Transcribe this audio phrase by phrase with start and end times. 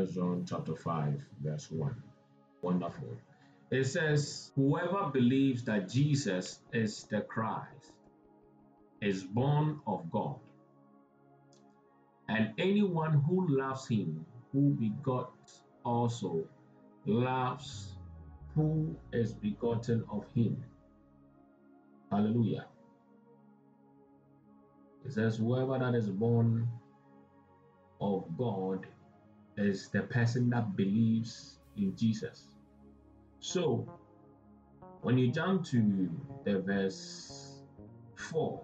[0.00, 1.94] First John chapter 5, verse 1.
[2.62, 3.18] Wonderful.
[3.70, 7.92] It says, Whoever believes that Jesus is the Christ
[9.02, 10.36] is born of God.
[12.30, 15.34] And anyone who loves him, who begot
[15.84, 16.48] also,
[17.04, 17.98] loves
[18.54, 20.64] who is begotten of him.
[22.10, 22.64] Hallelujah.
[25.04, 26.66] It says, Whoever that is born
[28.00, 28.86] of God
[29.60, 32.46] is the person that believes in Jesus.
[33.40, 33.88] So,
[35.02, 36.10] when you jump to
[36.44, 37.62] the verse
[38.16, 38.62] 4,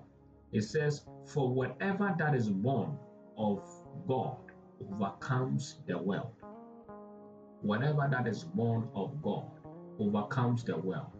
[0.52, 2.98] it says, For whatever that is born
[3.36, 3.62] of
[4.06, 4.36] God
[4.80, 6.32] overcomes the world.
[7.62, 9.50] Whatever that is born of God
[9.98, 11.16] overcomes the world.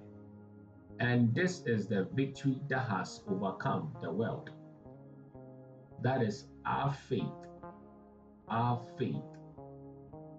[1.01, 4.51] And this is the victory that has overcome the world.
[6.03, 7.23] That is our faith.
[8.49, 9.36] Our faith.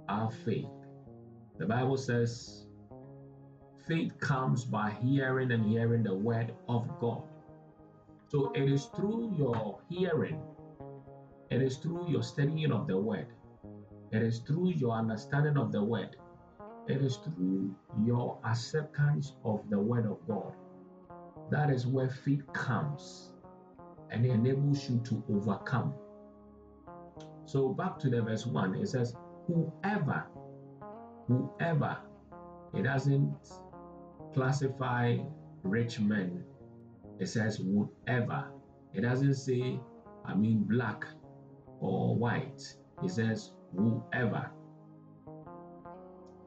[0.10, 0.66] Our faith.
[1.58, 2.66] The Bible says,
[3.88, 7.24] faith comes by hearing and hearing the word of God.
[8.28, 10.42] So it is through your hearing,
[11.50, 13.28] it is through your studying of the word,
[14.12, 16.18] it is through your understanding of the word,
[16.88, 17.74] it is through
[18.04, 20.54] your acceptance of the word of God.
[21.50, 23.32] That is where faith comes
[24.10, 25.94] and it enables you to overcome.
[27.46, 29.16] So back to the verse 1, it says,
[29.48, 30.26] Whoever,
[31.28, 31.98] whoever,
[32.74, 33.34] it doesn't
[34.34, 35.18] classify
[35.64, 36.44] rich men,
[37.20, 38.52] it says whoever.
[38.94, 39.80] It doesn't say,
[40.26, 41.06] I mean, black
[41.80, 42.62] or white.
[43.04, 44.52] It says whoever.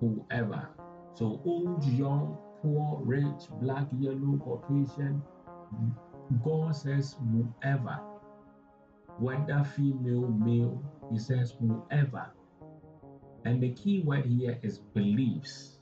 [0.01, 0.69] Whoever.
[1.15, 5.23] So old, young, poor, rich, black, yellow, Caucasian,
[6.45, 8.01] God says whoever,
[9.19, 12.31] whether female, male, he says whoever.
[13.45, 15.79] And the key word here is believes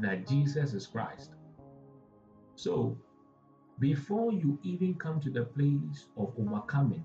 [0.00, 1.30] that Jesus is Christ.
[2.54, 2.96] So,
[3.80, 7.02] before you even come to the place of overcoming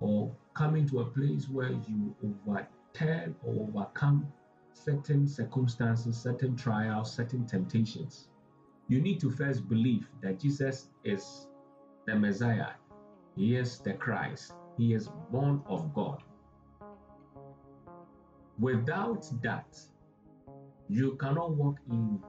[0.00, 4.26] or coming to a place where you overturn or overcome
[4.74, 8.28] certain circumstances, certain trials, certain temptations,
[8.88, 11.46] you need to first believe that Jesus is
[12.06, 12.72] the Messiah.
[13.36, 14.52] He is the Christ.
[14.76, 16.22] He is born of God.
[18.62, 19.76] Without that,
[20.88, 22.22] you cannot walk in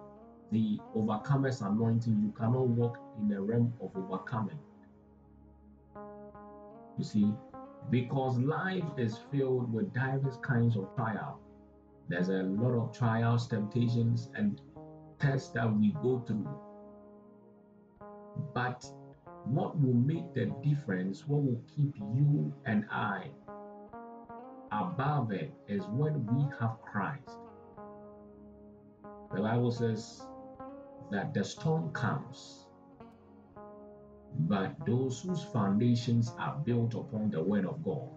[0.52, 2.20] the overcomer's anointing.
[2.24, 4.58] You cannot walk in the realm of overcoming.
[6.98, 7.32] You see,
[7.92, 11.40] because life is filled with diverse kinds of trial.
[12.10, 14.60] There's a lot of trials, temptations, and
[15.20, 16.50] tests that we go through.
[18.56, 18.84] But
[19.46, 23.30] what will make the difference, what will keep you and I
[24.74, 27.38] above it, is when we have Christ.
[29.34, 30.26] The Bible says
[31.12, 32.68] that the storm comes,
[34.40, 38.10] but those whose foundations are built upon the word of God,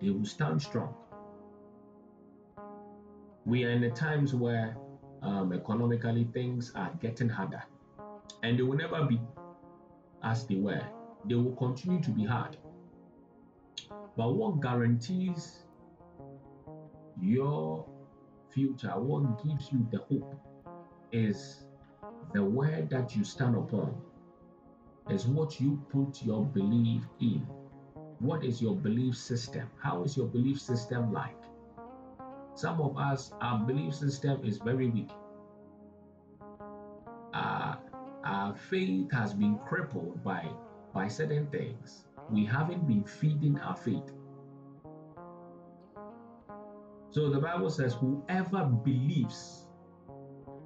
[0.00, 0.94] they will stand strong.
[3.44, 4.76] We are in the times where
[5.22, 7.62] um, economically things are getting harder,
[8.42, 9.20] and they will never be
[10.22, 10.82] as they were.
[11.26, 12.56] They will continue to be hard.
[14.16, 15.63] But what guarantees
[17.20, 17.84] your
[18.50, 20.34] future, what gives you the hope,
[21.12, 21.64] is
[22.32, 23.94] the word that you stand upon,
[25.10, 27.46] is what you put your belief in.
[28.20, 29.68] What is your belief system?
[29.82, 31.36] How is your belief system like?
[32.54, 35.10] Some of us, our belief system is very weak.
[37.34, 37.78] Our,
[38.24, 40.48] our faith has been crippled by,
[40.94, 42.04] by certain things.
[42.30, 44.12] We haven't been feeding our faith.
[47.14, 49.68] So the Bible says, whoever believes,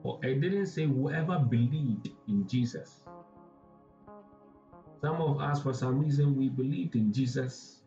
[0.03, 3.03] or it didn't say whoever believed in Jesus.
[5.03, 7.83] Some of us, for some reason, we believed in Jesus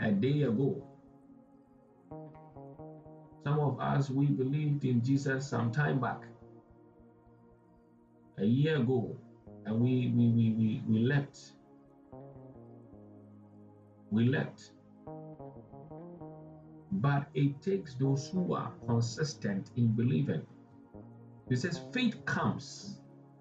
[0.00, 0.84] a day ago.
[3.44, 6.22] Some of us, we believed in Jesus some time back,
[8.38, 9.16] a year ago,
[9.64, 11.38] and we, we, we, we, we left.
[14.10, 14.72] We left.
[17.04, 20.40] But it takes those who are consistent in believing.
[21.50, 22.98] He says faith comes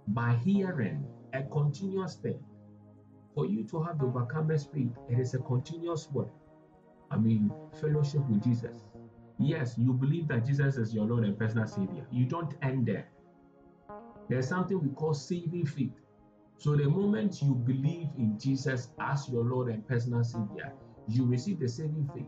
[0.08, 2.44] by hearing, a continuous thing.
[3.34, 6.28] For you to have the overcomer's faith, it is a continuous word.
[7.10, 8.76] I mean, fellowship with Jesus.
[9.40, 12.06] Yes, you believe that Jesus is your Lord and personal Savior.
[12.12, 13.08] You don't end there.
[14.28, 16.02] There's something we call saving faith.
[16.58, 20.74] So, the moment you believe in Jesus as your Lord and personal Savior,
[21.08, 22.28] you receive the saving faith.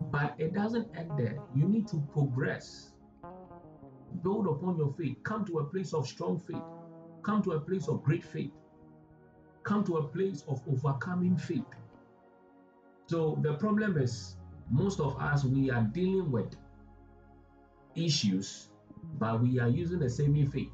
[0.00, 1.38] But it doesn't end there.
[1.54, 2.90] You need to progress.
[4.22, 5.16] Build upon your faith.
[5.24, 6.62] Come to a place of strong faith.
[7.22, 8.52] Come to a place of great faith.
[9.64, 11.64] Come to a place of overcoming faith.
[13.06, 14.36] So the problem is,
[14.70, 16.56] most of us, we are dealing with
[17.94, 18.68] issues,
[19.18, 20.70] but we are using the same faith.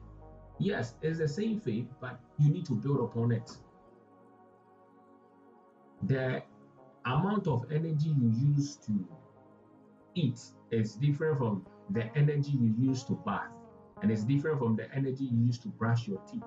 [0.58, 3.50] Yes, it's the same faith, but you need to build upon it.
[6.04, 6.42] The
[7.04, 9.06] amount of energy you use to
[10.14, 10.40] eat
[10.70, 13.50] is different from the energy you use to bath,
[14.02, 16.42] and it's different from the energy you use to brush your teeth,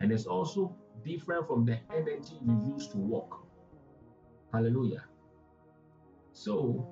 [0.00, 0.74] and it's also
[1.04, 3.46] different from the energy you use to walk.
[4.52, 5.04] Hallelujah.
[6.32, 6.86] So,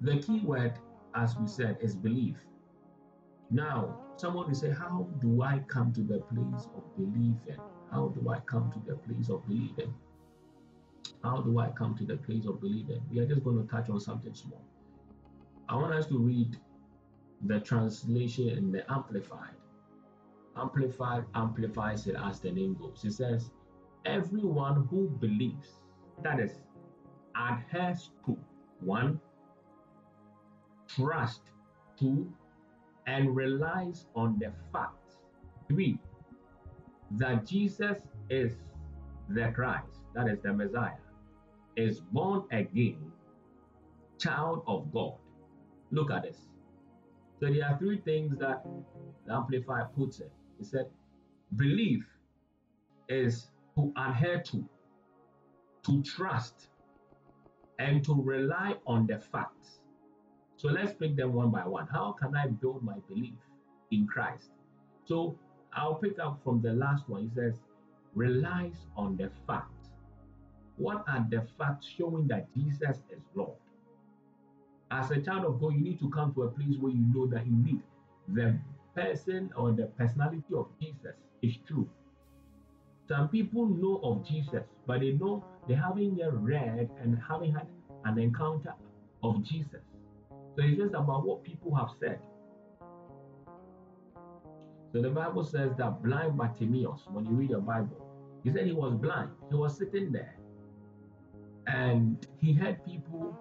[0.00, 0.74] the key word,
[1.14, 2.36] as we said, is belief.
[3.50, 7.58] Now, someone will say, How do I come to the place of believing?
[7.90, 9.94] How do I come to the place of believing?
[11.22, 13.00] How do I come to the place of believing?
[13.10, 14.62] We are just going to touch on something small.
[15.68, 16.56] I want us to read
[17.46, 19.54] the translation in the Amplified.
[20.56, 23.04] Amplified amplifies it as the name goes.
[23.04, 23.50] It says,
[24.04, 25.68] Everyone who believes,
[26.22, 26.52] that is,
[27.36, 28.36] adheres to
[28.80, 29.20] one,
[30.88, 31.42] trust
[31.98, 32.32] two,
[33.06, 35.16] and relies on the fact
[35.68, 35.98] three,
[37.12, 37.98] that Jesus
[38.30, 38.56] is
[39.28, 40.92] the Christ, that is the Messiah,
[41.76, 43.12] is born again,
[44.18, 45.14] child of God.
[45.90, 46.38] Look at this.
[47.40, 48.64] So there are three things that
[49.26, 50.32] the Amplifier puts it.
[50.58, 50.86] He said,
[51.56, 52.04] belief
[53.08, 54.68] is to adhere to,
[55.86, 56.68] to trust,
[57.78, 59.78] and to rely on the facts.
[60.56, 61.86] So let's pick them one by one.
[61.86, 63.38] How can I build my belief
[63.92, 64.50] in Christ?
[65.04, 65.38] So
[65.72, 67.22] I'll pick up from the last one.
[67.22, 67.60] He says,
[68.18, 69.90] relies on the facts.
[70.76, 73.56] What are the facts showing that Jesus is Lord?
[74.90, 77.26] As a child of God, you need to come to a place where you know
[77.28, 77.82] that indeed
[78.28, 78.58] the
[78.94, 81.88] person or the personality of Jesus is true.
[83.08, 87.66] Some people know of Jesus, but they know they haven't yet read and haven't had
[88.04, 88.74] an encounter
[89.22, 89.82] of Jesus.
[90.56, 92.20] So it's just about what people have said.
[94.92, 98.07] So the Bible says that blind Bartimaeus, when you read your Bible,
[98.44, 99.30] he said he was blind.
[99.50, 100.34] He was sitting there
[101.66, 103.38] and he heard people,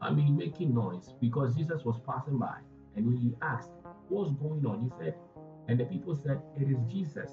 [0.00, 2.56] I mean, making noise because Jesus was passing by.
[2.96, 3.70] And when he asked,
[4.08, 4.82] What's going on?
[4.84, 5.14] He said,
[5.68, 7.30] and the people said, It is Jesus.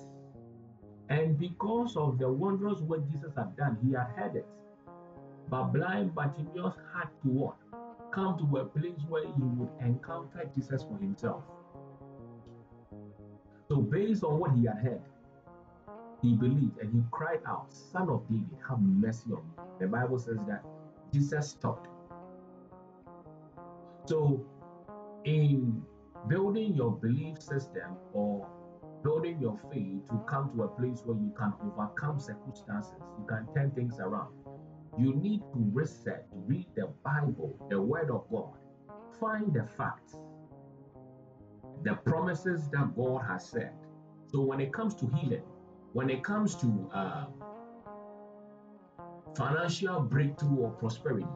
[1.10, 4.48] And because of the wondrous work Jesus had done, he had heard it.
[5.50, 7.56] But blind Bartimaeus had to what?
[8.12, 11.44] Come to a place where he would encounter Jesus for himself.
[13.68, 15.02] So, based on what he had heard,
[16.24, 19.64] he believed and he cried out, Son of David, have mercy on me.
[19.82, 20.64] The Bible says that
[21.14, 21.90] Jesus stopped.
[24.06, 24.46] So,
[25.26, 25.84] in
[26.30, 28.48] building your belief system or
[29.04, 33.46] building your faith to come to a place where you can overcome circumstances, you can
[33.54, 34.34] turn things around.
[34.98, 38.54] You need to research, read the Bible, the Word of God,
[39.20, 40.16] find the facts,
[41.84, 43.72] the promises that God has said.
[44.28, 45.44] So when it comes to healing,
[45.94, 47.26] when it comes to uh,
[49.36, 51.28] financial breakthrough or prosperity,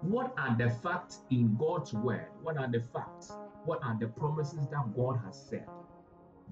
[0.00, 2.26] what are the facts in God's word?
[2.42, 3.32] What are the facts?
[3.64, 5.66] What are the promises that God has said?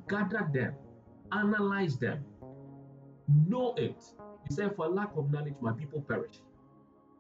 [0.08, 0.74] Gather them,
[1.32, 2.24] analyze them,
[3.48, 4.02] know it.
[4.48, 6.40] He said, For lack of knowledge, my people perish.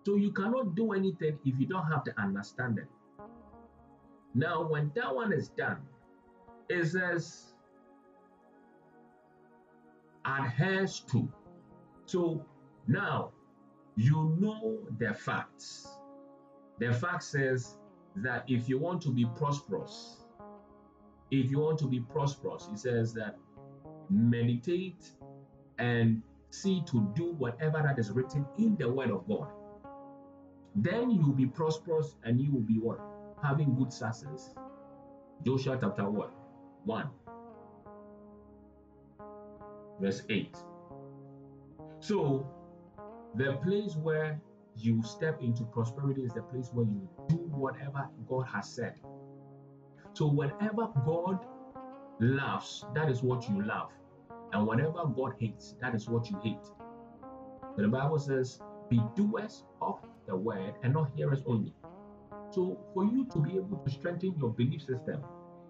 [0.04, 2.86] So you cannot do anything if you don't have the understanding.
[4.34, 5.78] Now, when that one is done,
[6.68, 7.53] it says,
[10.24, 11.28] adheres to.
[12.06, 12.44] So
[12.86, 13.32] now
[13.96, 15.88] you know the facts.
[16.78, 17.76] The fact says
[18.16, 20.24] that if you want to be prosperous,
[21.30, 23.36] if you want to be prosperous, he says that
[24.10, 25.10] meditate
[25.78, 29.48] and see to do whatever that is written in the word of God.
[30.76, 33.00] Then you will be prosperous and you will be what?
[33.42, 34.54] Having good success.
[35.44, 36.32] Joshua chapter what?
[36.84, 37.08] 1
[40.00, 40.56] verse 8.
[42.00, 42.46] So,
[43.36, 44.40] the place where
[44.76, 48.94] you step into prosperity is the place where you do whatever God has said.
[50.12, 51.44] So, whatever God
[52.20, 53.90] loves, that is what you love.
[54.52, 56.66] And whatever God hates, that is what you hate.
[57.76, 61.74] But the Bible says, be doers of the word and not hearers only.
[62.50, 65.24] So, for you to be able to strengthen your belief system,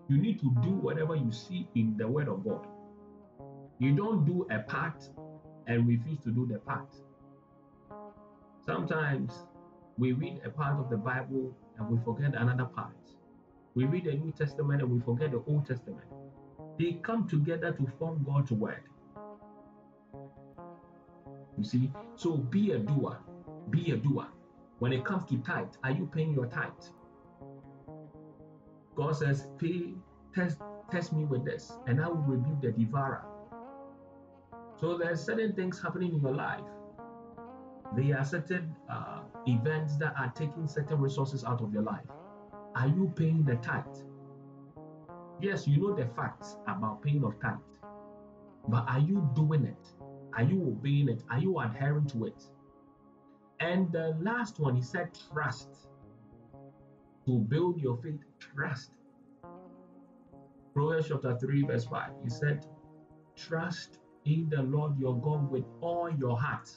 [0.09, 2.67] you need to do whatever you see in the word of God.
[3.79, 5.09] You don't do a part
[5.67, 6.89] and refuse to do the part.
[8.67, 9.33] Sometimes
[9.99, 12.95] we read a part of the Bible and we forget another part.
[13.75, 16.07] We read the New Testament and we forget the Old Testament.
[16.79, 18.83] They come together to form God's word.
[21.59, 23.19] You see, so be a doer.
[23.71, 24.27] Be a doer.
[24.79, 26.71] When it comes to tithe, are you paying your tithe?
[28.95, 29.95] God says, pay,
[30.35, 30.59] test,
[30.91, 33.25] test me with this, and I will rebuke the devourer.
[34.77, 36.65] So there are certain things happening in your life.
[37.97, 42.07] There are certain uh, events that are taking certain resources out of your life.
[42.75, 43.85] Are you paying the tithe?
[45.41, 47.59] Yes, you know the facts about paying of tithe,
[48.69, 49.87] but are you doing it?
[50.37, 51.23] Are you obeying it?
[51.31, 52.43] Are you adhering to it?
[53.61, 55.69] And the last one, he said, trust.
[57.27, 58.91] To build your faith, trust.
[60.75, 62.67] Proverbs chapter 3, verse 5, he said,
[63.37, 66.69] Trust in the Lord your God with all your heart.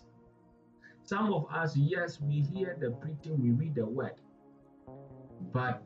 [1.03, 4.15] Some of us, yes, we hear the preaching, we read the word,
[5.53, 5.83] but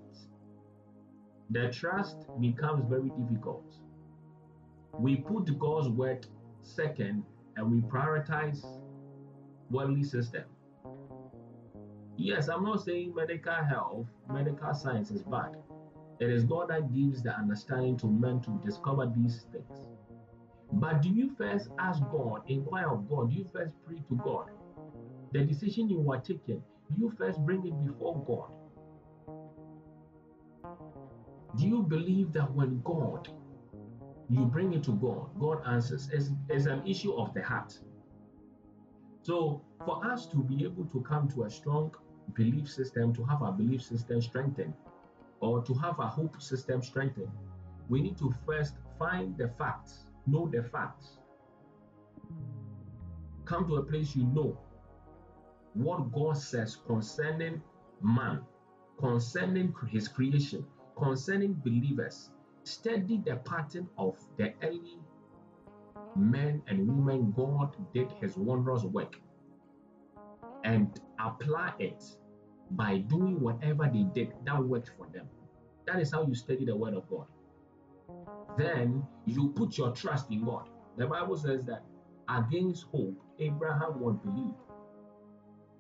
[1.52, 3.66] the trust becomes very difficult.
[4.94, 6.26] We put God's word
[6.62, 7.24] second
[7.56, 8.66] and we prioritize
[9.70, 10.44] worldly system.
[12.18, 15.56] Yes, I'm not saying medical health, medical science is bad.
[16.20, 19.86] It is God that gives the understanding to men to discover these things.
[20.74, 23.30] But do you first ask God, inquire of God?
[23.30, 24.46] Do you first pray to God?
[25.34, 28.52] The decision you are taking, do you first bring it before God?
[31.58, 33.28] Do you believe that when God,
[34.30, 36.10] you bring it to God, God answers?
[36.14, 37.78] It's, it's an issue of the heart.
[39.24, 41.94] So, for us to be able to come to a strong
[42.34, 44.74] belief system, to have our belief system strengthened,
[45.42, 47.32] or to have our hope system strengthened,
[47.90, 51.18] we need to first find the facts, know the facts.
[53.46, 54.58] Come to a place you know
[55.74, 57.62] what God says concerning
[58.02, 58.42] man,
[59.00, 60.66] concerning his creation,
[60.98, 62.32] concerning believers.
[62.64, 65.00] Study the pattern of the early
[66.16, 69.16] men and women God did his wondrous work
[70.64, 72.04] and apply it
[72.72, 75.28] by doing whatever they did that worked for them.
[75.88, 77.26] That is how you study the Word of God.
[78.58, 80.68] Then you put your trust in God.
[80.98, 81.84] The Bible says that
[82.28, 84.54] against hope, Abraham would believe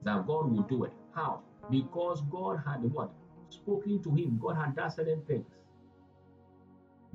[0.04, 0.94] that God would do it.
[1.13, 1.42] How?
[1.70, 3.12] Because God had what?
[3.50, 4.40] Spoken to him.
[4.42, 5.46] God had done certain things.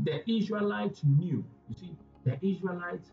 [0.04, 1.44] The Israelites knew.
[1.68, 3.10] You see, the Israelites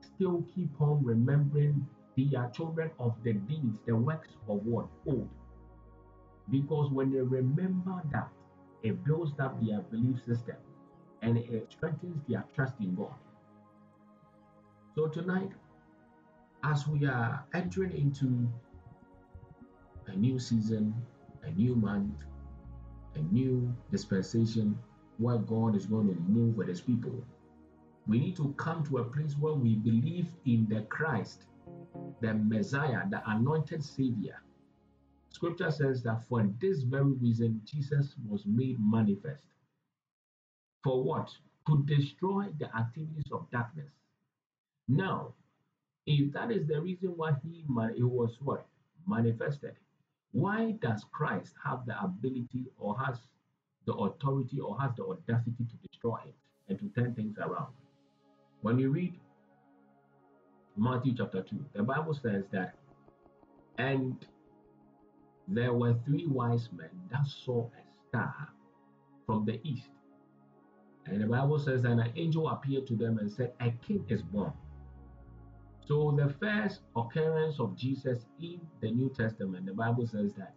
[0.00, 1.86] still keep on remembering
[2.16, 4.86] they are children of the deeds, the works of what?
[5.06, 5.28] Old.
[6.50, 8.28] Because when they remember that,
[8.82, 10.56] it builds up their belief system
[11.22, 13.14] and it strengthens their trust in God.
[14.94, 15.50] So tonight,
[16.64, 18.48] as we are entering into
[20.06, 20.94] a new season,
[21.44, 22.24] a new month,
[23.14, 24.78] a new dispensation
[25.18, 27.24] where God is going to move with his people,
[28.06, 31.46] we need to come to a place where we believe in the Christ
[32.20, 34.42] the Messiah, the anointed Savior.
[35.28, 39.44] Scripture says that for this very reason, Jesus was made manifest.
[40.86, 41.28] For what?
[41.66, 43.90] To destroy the activities of darkness.
[44.86, 45.34] Now,
[46.06, 47.64] if that is the reason why he,
[47.96, 48.64] he was what?
[49.04, 49.74] Manifested.
[50.30, 53.16] Why does Christ have the ability or has
[53.84, 56.36] the authority or has the audacity to destroy it
[56.68, 57.74] and to turn things around?
[58.60, 59.18] When you read
[60.76, 62.76] Matthew chapter 2, the Bible says that,
[63.78, 64.24] and
[65.48, 68.50] there were three wise men that saw a star
[69.26, 69.88] from the east.
[71.06, 74.22] And the Bible says that an angel appeared to them and said, A king is
[74.22, 74.52] born.
[75.86, 80.54] So, the first occurrence of Jesus in the New Testament, the Bible says that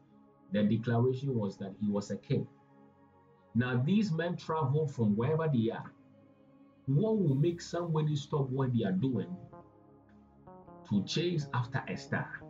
[0.52, 2.48] the declaration was that he was a king.
[3.54, 5.92] Now, these men travel from wherever they are.
[6.88, 9.36] What will make somebody stop what they are doing
[10.90, 12.42] to chase after a star.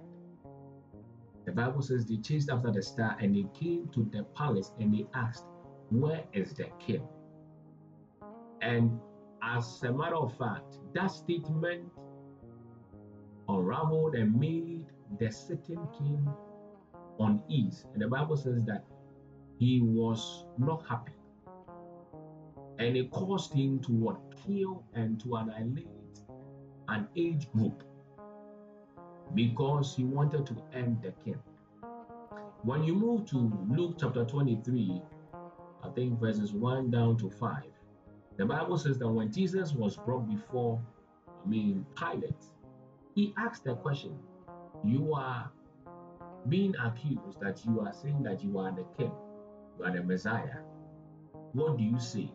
[1.46, 4.94] The Bible says they chased after the star and they came to the palace and
[4.94, 5.46] they asked,
[5.90, 7.06] Where is the king?
[8.62, 9.00] And
[9.42, 11.84] as a matter of fact, that statement
[13.48, 14.86] unraveled and made
[15.20, 16.28] the sitting king
[17.20, 17.86] unease.
[17.94, 18.86] And the Bible says that
[19.58, 21.14] he was not happy.
[22.78, 24.20] And it caused him to what?
[24.46, 25.88] Kill and to annihilate
[26.88, 27.84] an age group
[29.36, 31.40] because he wanted to end the king.
[32.64, 35.02] When you move to Luke chapter 23,
[35.84, 37.64] I think verses 1 down to 5,
[38.40, 40.82] the Bible says that when Jesus was brought before,
[41.28, 42.46] I mean, Pilate,
[43.14, 44.18] he asked the question,
[44.82, 45.52] You are
[46.48, 49.12] being accused that you are saying that you are the king,
[49.78, 50.60] you are the Messiah,
[51.52, 52.32] what do you say?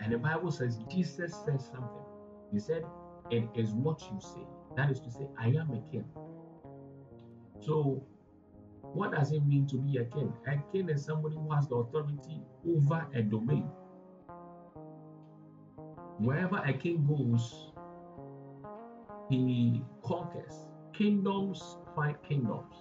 [0.00, 2.06] And the Bible says Jesus says something.
[2.50, 2.86] He said,
[3.30, 4.46] It is what you say.
[4.78, 6.06] That is to say, I am a king.
[7.60, 8.02] So,
[8.94, 10.32] what does it mean to be a king?
[10.46, 13.68] A king is somebody who has the authority over a domain.
[16.22, 17.72] Wherever a king goes,
[19.28, 20.68] he conquers.
[20.92, 22.76] Kingdoms fight kingdoms.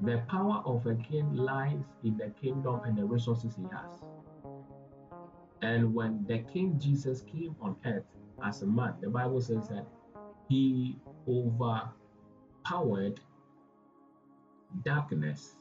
[0.00, 4.02] The power of a king lies in the kingdom and the resources he has.
[5.62, 8.04] And when the King Jesus came on earth
[8.44, 9.86] as a man, the Bible says that
[10.48, 13.20] he overpowered
[14.84, 15.54] darkness,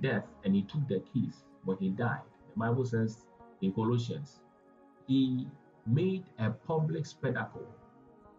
[0.00, 2.20] death, and he took the keys, but he died.
[2.54, 3.24] The Bible says
[3.62, 4.40] in Colossians,
[5.06, 5.46] he
[5.86, 7.66] made a public spectacle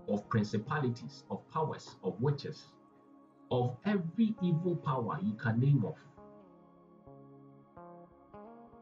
[0.07, 2.67] of principalities, of powers, of witches,
[3.51, 5.95] of every evil power you can name of.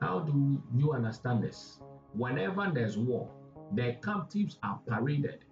[0.01, 1.79] How do you understand this?
[2.13, 3.29] Whenever there's war,
[3.73, 5.45] the captives are paraded.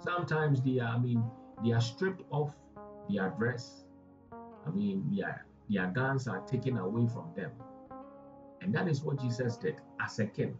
[0.00, 1.24] Sometimes they are, I mean,
[1.64, 2.54] they are stripped off
[3.08, 3.84] their dress.
[4.66, 7.52] I mean, their, their guns are taken away from them.
[8.60, 10.56] And that is what Jesus did as a king.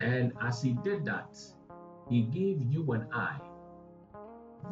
[0.00, 1.38] And as he did that,
[2.08, 3.38] he gave you and I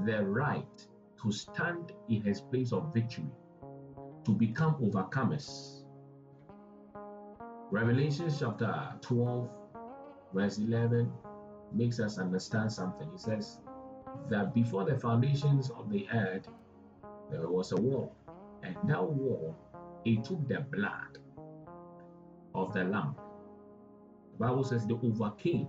[0.04, 0.86] the right
[1.22, 3.30] to stand in his place of victory,
[4.24, 5.82] to become overcomers.
[7.70, 9.50] Revelation chapter 12,
[10.34, 11.10] verse 11
[11.72, 13.08] makes us understand something.
[13.10, 13.58] He says
[14.28, 16.48] that before the foundations of the earth,
[17.30, 18.10] there was a war,
[18.62, 19.54] and that war
[20.04, 21.18] it took the blood
[22.54, 23.16] of the lamb.
[24.38, 25.68] Bible says they overcame.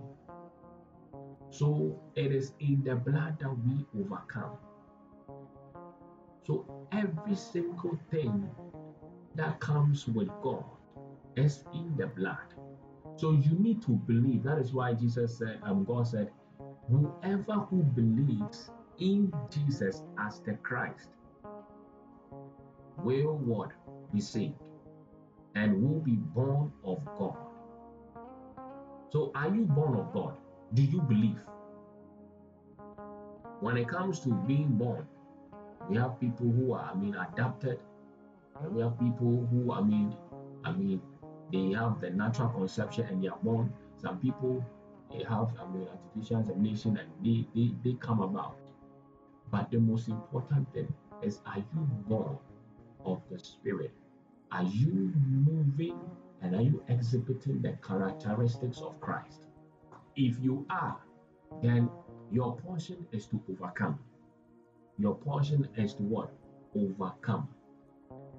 [1.50, 4.58] So it is in the blood that we overcome.
[6.46, 8.48] So every single thing
[9.34, 10.64] that comes with God
[11.36, 12.54] is in the blood.
[13.16, 14.42] So you need to believe.
[14.42, 16.30] That is why Jesus said, um, God said,
[16.90, 21.08] whoever who believes in Jesus as the Christ
[22.98, 23.70] will what
[24.12, 24.54] be saved
[25.54, 27.45] and will be born of God.
[29.10, 30.34] So are you born of God?
[30.74, 31.38] Do you believe?
[33.60, 35.06] When it comes to being born,
[35.88, 37.78] we have people who are, I mean, adapted,
[38.60, 40.14] and we have people who, I mean,
[40.64, 41.00] I mean,
[41.52, 43.72] they have the natural conception and they are born.
[43.96, 44.64] Some people
[45.10, 48.56] they have I mean, artificial insemination and they, they, they come about.
[49.50, 50.92] But the most important thing
[51.22, 52.36] is are you born
[53.04, 53.92] of the Spirit?
[54.50, 55.98] Are you moving
[56.42, 59.46] and are you exhibiting the characteristics of Christ?
[60.16, 60.98] If you are,
[61.62, 61.90] then
[62.30, 63.98] your portion is to overcome.
[64.98, 66.32] Your portion is to what?
[66.74, 67.48] Overcome.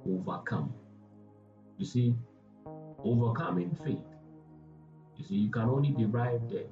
[0.05, 0.73] Overcome.
[1.77, 2.15] You see,
[3.03, 4.03] Overcoming faith.
[5.17, 6.69] You see, you can only derive that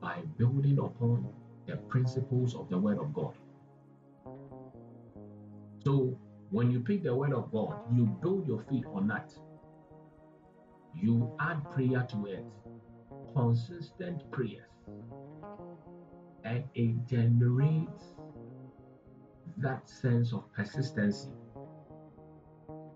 [0.00, 1.28] by building upon
[1.66, 3.34] the principles of the Word of God.
[5.84, 6.18] So,
[6.50, 9.32] when you pick the Word of God, you build your faith on that.
[10.94, 12.44] You add prayer to it,
[13.34, 14.66] consistent prayers,
[16.44, 18.14] and it generates
[19.58, 21.30] that sense of persistency.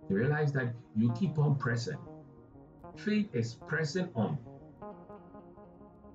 [0.09, 1.99] You realize that you keep on pressing
[2.97, 4.39] faith is pressing on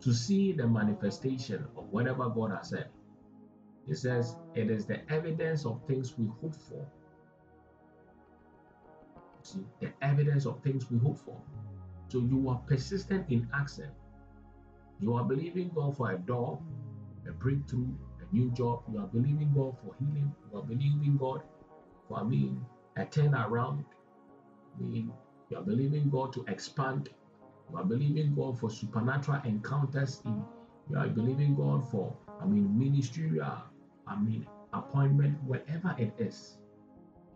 [0.02, 2.90] to see the manifestation of whatever God has said.
[3.86, 6.86] He says it is the evidence of things we hope for.
[9.48, 11.42] See, the evidence of things we hope for.
[12.10, 13.92] So you are persistent in asking.
[15.00, 16.62] You are believing God for a door,
[17.26, 17.88] a breakthrough,
[18.20, 18.84] a new job.
[18.92, 20.36] You are believing God for healing.
[20.52, 21.44] You are believing God
[22.10, 22.60] for, I mean,
[22.98, 23.86] a turnaround.
[24.78, 25.14] I mean,
[25.50, 27.08] you are believing God to expand.
[27.72, 30.44] You are believing God for supernatural encounters in.
[30.90, 33.64] You are believing God for, I mean, ministerial,
[34.08, 36.58] I mean, appointment, whatever it is.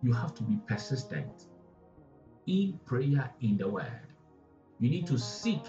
[0.04, 1.48] You have to be persistent
[2.52, 4.08] in prayer in the word.
[4.80, 5.64] You need to seek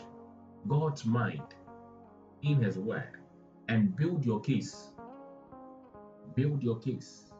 [0.67, 1.55] God's mind
[2.43, 3.19] in His word
[3.69, 4.91] and build your case.
[6.35, 7.31] Build your case.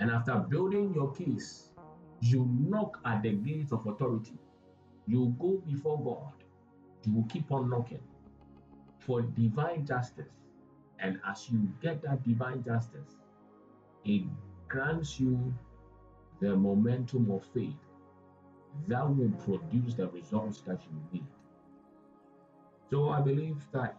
[0.00, 1.70] And after building your case,
[2.20, 4.38] you knock at the gates of authority.
[5.06, 6.32] You go before God.
[7.04, 8.02] You will keep on knocking
[9.00, 10.32] for divine justice.
[10.98, 13.16] And as you get that divine justice,
[14.04, 14.22] it
[14.66, 15.52] grants you
[16.40, 17.87] the momentum of faith
[18.88, 21.26] that will produce the results that you need.
[22.90, 23.96] So I believe that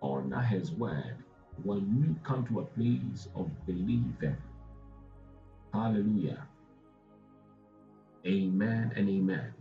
[0.02, 1.18] honor His word
[1.64, 4.38] when you come to a place of believing.
[5.74, 6.48] Hallelujah.
[8.26, 9.54] Amen and amen.